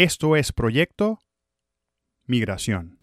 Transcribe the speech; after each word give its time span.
Esto 0.00 0.36
es 0.36 0.52
Proyecto 0.52 1.18
Migración. 2.24 3.00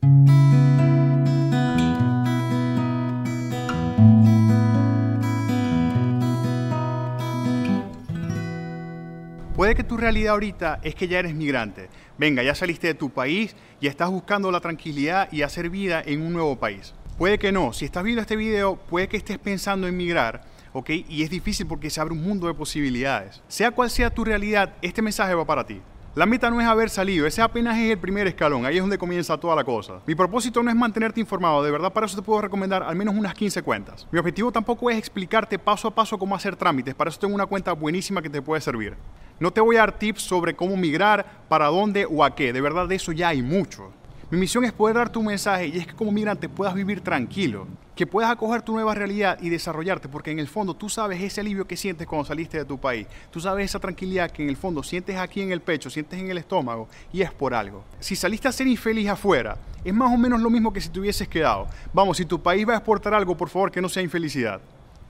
Puede 9.58 9.76
que 9.76 9.84
tu 9.84 9.98
realidad 9.98 10.32
ahorita 10.32 10.80
es 10.84 10.96
que 10.96 11.10
ya 11.10 11.20
eres 11.20 11.36
migrante. 11.36 11.90
Venga, 12.18 12.44
ya 12.44 12.56
saliste 12.56 12.88
de 12.88 12.94
tu 12.94 13.10
país 13.10 13.58
y 13.82 13.88
estás 13.88 14.10
buscando 14.10 14.50
la 14.50 14.62
tranquilidad 14.62 15.28
y 15.34 15.42
hacer 15.42 15.70
vida 15.70 16.02
en 16.02 16.22
un 16.22 16.32
nuevo 16.32 16.58
país. 16.58 16.94
Puede 17.18 17.38
que 17.38 17.52
no. 17.52 17.74
Si 17.74 17.84
estás 17.84 18.06
viendo 18.06 18.22
este 18.22 18.38
video, 18.38 18.78
puede 18.78 19.10
que 19.10 19.18
estés 19.18 19.38
pensando 19.38 19.86
en 19.86 19.98
migrar, 19.98 20.46
¿ok? 20.72 20.92
Y 21.10 21.24
es 21.24 21.30
difícil 21.30 21.68
porque 21.68 21.90
se 21.90 22.00
abre 22.00 22.14
un 22.14 22.24
mundo 22.24 22.48
de 22.48 22.54
posibilidades. 22.54 23.44
Sea 23.50 23.72
cual 23.72 23.90
sea 23.90 24.12
tu 24.12 24.24
realidad, 24.24 24.76
este 24.82 25.02
mensaje 25.02 25.36
va 25.36 25.44
para 25.44 25.66
ti. 25.66 25.82
La 26.16 26.26
meta 26.26 26.50
no 26.50 26.62
es 26.62 26.66
haber 26.66 26.90
salido, 26.90 27.28
ese 27.28 27.42
apenas 27.42 27.78
es 27.78 27.92
el 27.92 27.98
primer 27.98 28.26
escalón, 28.26 28.66
ahí 28.66 28.78
es 28.78 28.82
donde 28.82 28.98
comienza 28.98 29.38
toda 29.38 29.54
la 29.54 29.66
cosa. 29.66 30.00
Mi 30.08 30.16
propósito 30.16 30.64
no 30.64 30.70
es 30.70 30.76
mantenerte 30.78 31.20
informado, 31.20 31.62
de 31.62 31.70
verdad 31.72 31.92
para 31.92 32.06
eso 32.06 32.16
te 32.16 32.22
puedo 32.22 32.40
recomendar 32.40 32.84
al 32.84 32.96
menos 32.96 33.14
unas 33.14 33.34
15 33.34 33.62
cuentas. 33.64 34.08
Mi 34.14 34.20
objetivo 34.20 34.50
tampoco 34.50 34.90
es 34.90 34.98
explicarte 34.98 35.60
paso 35.60 35.90
a 35.90 35.92
paso 35.94 36.18
cómo 36.18 36.34
hacer 36.34 36.56
trámites, 36.56 36.96
para 36.96 37.10
eso 37.10 37.20
tengo 37.20 37.36
una 37.36 37.46
cuenta 37.46 37.74
buenísima 37.74 38.22
que 38.22 38.30
te 38.30 38.42
puede 38.42 38.62
servir. 38.62 38.96
No 39.42 39.52
te 39.52 39.60
voy 39.60 39.76
a 39.76 39.80
dar 39.80 40.00
tips 40.00 40.22
sobre 40.22 40.56
cómo 40.56 40.78
migrar, 40.78 41.26
para 41.50 41.68
dónde 41.68 42.08
o 42.10 42.24
a 42.24 42.34
qué, 42.34 42.54
de 42.54 42.62
verdad 42.62 42.88
de 42.88 42.96
eso 42.96 43.12
ya 43.12 43.28
hay 43.28 43.42
mucho. 43.42 43.92
Mi 44.32 44.40
misión 44.40 44.64
es 44.64 44.74
poder 44.74 44.96
dar 44.96 45.12
tu 45.12 45.22
mensaje 45.22 45.68
y 45.68 45.78
es 45.78 45.86
que 45.86 45.94
como 45.94 46.12
migrante 46.12 46.50
puedas 46.50 46.74
vivir 46.74 47.00
tranquilo, 47.02 47.68
que 47.96 48.08
puedas 48.08 48.32
acoger 48.32 48.64
tu 48.64 48.74
nueva 48.74 48.96
realidad 48.96 49.38
y 49.40 49.50
desarrollarte, 49.50 50.10
porque 50.10 50.32
en 50.32 50.40
el 50.40 50.48
fondo 50.48 50.74
tú 50.74 50.90
sabes 50.90 51.22
ese 51.22 51.42
alivio 51.42 51.68
que 51.68 51.78
sientes 51.78 52.08
cuando 52.08 52.26
saliste 52.26 52.58
de 52.58 52.66
tu 52.66 52.80
país, 52.80 53.06
tú 53.30 53.40
sabes 53.40 53.66
esa 53.66 53.80
tranquilidad 53.80 54.32
que 54.32 54.42
en 54.42 54.50
el 54.50 54.58
fondo 54.58 54.82
sientes 54.82 55.16
aquí 55.16 55.42
en 55.42 55.52
el 55.52 55.62
pecho, 55.62 55.92
sientes 55.92 56.20
en 56.20 56.32
el 56.32 56.40
estómago 56.40 56.90
y 57.14 57.22
es 57.22 57.32
por 57.32 57.54
algo. 57.54 57.84
Si 58.00 58.16
saliste 58.16 58.48
a 58.48 58.52
ser 58.52 58.66
infeliz 58.66 59.10
afuera, 59.10 59.60
es 59.84 59.94
más 59.94 60.12
o 60.12 60.18
menos 60.18 60.42
lo 60.42 60.50
mismo 60.50 60.74
que 60.74 60.82
si 60.82 60.90
te 60.90 61.00
hubieses 61.00 61.28
quedado. 61.28 61.68
Vamos, 61.94 62.18
si 62.18 62.26
tu 62.26 62.42
país 62.42 62.68
va 62.68 62.74
a 62.74 62.78
exportar 62.78 63.14
algo, 63.14 63.38
por 63.38 63.50
favor 63.50 63.72
que 63.72 63.80
no 63.80 63.90
sea 63.90 64.02
infelicidad. 64.02 64.60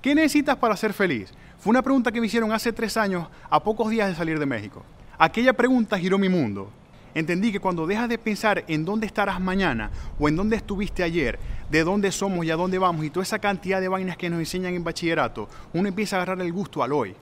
¿Qué 0.01 0.13
necesitas 0.13 0.57
para 0.57 0.75
ser 0.75 0.91
feliz? 0.91 1.33
Fue 1.57 1.71
una 1.71 1.81
pregunta 1.81 2.11
que 2.11 2.19
me 2.19 2.27
hicieron 2.27 2.51
hace 2.51 2.73
tres 2.73 2.97
años, 2.97 3.29
a 3.49 3.63
pocos 3.63 3.89
días 3.89 4.09
de 4.09 4.15
salir 4.15 4.39
de 4.39 4.45
México. 4.45 4.83
Aquella 5.17 5.53
pregunta 5.53 5.97
giró 5.97 6.17
mi 6.17 6.27
mundo 6.27 6.69
entendí 7.15 7.51
que 7.51 7.59
cuando 7.59 7.87
dejas 7.87 8.07
de 8.07 8.19
pensar 8.19 8.63
en 8.67 8.85
dónde 8.85 9.07
estarás 9.07 9.39
mañana 9.39 9.89
o 10.19 10.29
en 10.29 10.35
dónde 10.35 10.57
estuviste 10.57 11.01
ayer, 11.01 11.39
de 11.71 11.83
dónde 11.83 12.11
somos 12.11 12.45
y 12.45 12.51
a 12.51 12.55
dónde 12.55 12.77
vamos 12.77 13.03
y 13.03 13.09
toda 13.09 13.23
esa 13.23 13.39
cantidad 13.39 13.81
de 13.81 13.87
vainas 13.87 14.17
que 14.17 14.29
nos 14.29 14.39
enseñan 14.39 14.75
en 14.75 14.83
bachillerato, 14.83 15.49
uno 15.73 15.87
empieza 15.87 16.17
a 16.17 16.21
agarrar 16.21 16.45
el 16.45 16.53
gusto 16.53 16.83
al 16.83 16.93
hoy. 16.93 17.15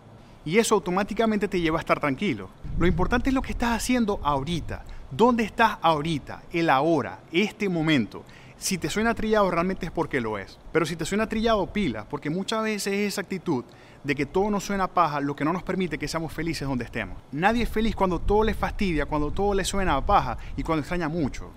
Y 0.46 0.58
eso 0.58 0.76
automáticamente 0.76 1.48
te 1.48 1.62
lleva 1.62 1.78
a 1.78 1.80
estar 1.80 2.02
tranquilo. 2.02 2.50
Lo 2.78 2.86
importante 2.86 3.30
es 3.30 3.34
lo 3.34 3.42
que 3.42 3.54
estás 3.54 3.78
haciendo 3.78 4.20
ahorita. 4.24 4.84
¿Dónde 5.10 5.44
estás 5.44 5.78
ahorita? 5.82 6.44
El 6.52 6.70
ahora, 6.70 7.20
este 7.32 7.70
momento. 7.70 8.24
Si 8.58 8.78
te 8.78 8.90
suena 8.90 9.14
trillado, 9.14 9.50
realmente 9.52 9.86
es 9.86 9.92
porque 9.92 10.20
lo 10.20 10.38
es. 10.38 10.58
Pero 10.72 10.86
si 10.86 10.96
te 10.96 11.06
suena 11.06 11.30
trillado, 11.30 11.68
pila, 11.68 12.06
porque 12.10 12.30
muchas 12.30 12.64
veces 12.64 12.94
esa 12.94 13.22
actitud 13.22 13.64
de 14.04 14.16
que 14.16 14.26
todo 14.26 14.50
nos 14.50 14.66
suena 14.66 14.88
paja 14.88 15.20
lo 15.20 15.36
que 15.36 15.46
no 15.46 15.54
nos 15.54 15.64
permite 15.64 15.98
que 15.98 16.08
seamos 16.08 16.34
felices 16.34 16.68
donde 16.68 16.86
estemos. 16.86 17.18
Nadie 17.32 17.64
es 17.64 17.70
feliz 17.70 17.96
cuando 17.96 18.20
todo 18.20 18.44
le 18.44 18.54
fastidia, 18.54 19.06
cuando 19.06 19.32
todo 19.32 19.54
le 19.54 19.64
suena 19.64 19.96
a 19.96 20.06
paja 20.06 20.38
y 20.58 20.64
cuando 20.64 20.82
extraña 20.82 21.08
mucho. 21.08 21.52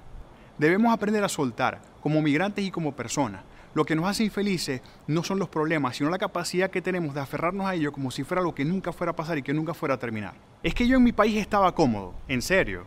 Debemos 0.59 0.93
aprender 0.93 1.23
a 1.23 1.29
soltar, 1.29 1.83
como 2.01 2.23
migrantes 2.23 2.65
y 2.65 2.71
como 2.71 2.97
personas. 2.97 3.43
Lo 3.75 3.85
que 3.85 3.95
nos 3.95 4.09
hace 4.09 4.25
infelices 4.25 4.81
no 5.07 5.23
son 5.23 5.39
los 5.39 5.51
problemas, 5.51 5.97
sino 5.97 6.09
la 6.09 6.17
capacidad 6.17 6.71
que 6.71 6.81
tenemos 6.81 7.15
de 7.15 7.21
aferrarnos 7.21 7.67
a 7.67 7.75
ello 7.75 7.93
como 7.93 8.11
si 8.11 8.25
fuera 8.25 8.43
lo 8.43 8.55
que 8.55 8.65
nunca 8.65 8.91
fuera 8.91 9.11
a 9.11 9.17
pasar 9.17 9.37
y 9.37 9.43
que 9.43 9.53
nunca 9.53 9.75
fuera 9.75 9.97
a 9.97 9.99
terminar. 9.99 10.35
Es 10.63 10.75
que 10.75 10.89
yo 10.89 10.97
en 10.97 11.05
mi 11.05 11.13
país 11.13 11.37
estaba 11.37 11.75
cómodo, 11.75 12.15
en 12.27 12.41
serio. 12.41 12.87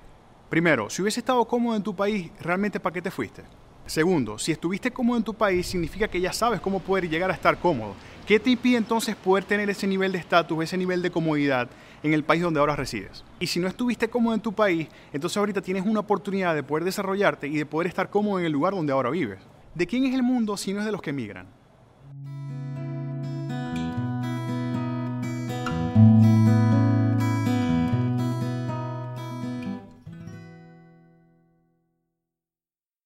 Primero, 0.49 0.89
si 0.89 1.03
hubiese 1.03 1.19
estado 1.19 1.45
cómodo 1.45 1.75
en 1.75 1.83
tu 1.83 1.95
país, 1.95 2.31
¿realmente 2.41 2.80
para 2.80 2.93
qué 2.93 3.03
te 3.03 3.11
fuiste? 3.11 3.43
Segundo, 3.89 4.37
si 4.37 4.51
estuviste 4.51 4.91
cómodo 4.91 5.17
en 5.17 5.23
tu 5.23 5.33
país, 5.33 5.65
significa 5.65 6.07
que 6.07 6.21
ya 6.21 6.31
sabes 6.31 6.61
cómo 6.61 6.79
poder 6.79 7.09
llegar 7.09 7.31
a 7.31 7.33
estar 7.33 7.57
cómodo. 7.57 7.95
¿Qué 8.27 8.39
te 8.39 8.52
impide 8.52 8.77
entonces 8.77 9.15
poder 9.15 9.45
tener 9.45 9.67
ese 9.67 9.87
nivel 9.87 10.11
de 10.11 10.19
estatus, 10.19 10.64
ese 10.64 10.77
nivel 10.77 11.02
de 11.02 11.09
comodidad 11.09 11.67
en 12.03 12.14
el 12.14 12.23
país 12.23 12.43
donde 12.43 12.59
ahora 12.59 12.75
resides? 12.75 13.23
Y 13.39 13.47
si 13.47 13.59
no 13.59 13.67
estuviste 13.67 14.08
cómodo 14.08 14.36
en 14.36 14.41
tu 14.41 14.53
país, 14.53 14.87
entonces 15.11 15.37
ahorita 15.37 15.64
tienes 15.64 15.87
una 15.87 16.02
oportunidad 16.02 16.53
de 16.53 16.61
poder 16.61 16.83
desarrollarte 16.83 17.47
y 17.47 17.58
de 17.58 17.65
poder 17.65 17.87
estar 17.87 18.11
cómodo 18.11 18.37
en 18.37 18.45
el 18.45 18.52
lugar 18.52 18.75
donde 18.75 18.93
ahora 18.93 19.09
vives. 19.09 19.39
¿De 19.73 19.87
quién 19.87 20.05
es 20.05 20.14
el 20.14 20.21
mundo 20.21 20.55
si 20.55 20.71
no 20.71 20.81
es 20.81 20.85
de 20.85 20.91
los 20.91 21.02
que 21.02 21.11
migran? 21.11 21.47